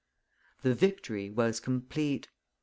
[0.63, 2.27] The victory was complete.